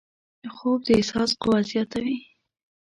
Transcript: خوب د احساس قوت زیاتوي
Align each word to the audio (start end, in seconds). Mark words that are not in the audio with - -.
خوب 0.55 0.79
د 0.87 0.89
احساس 0.97 1.31
قوت 1.41 1.63
زیاتوي 1.71 2.17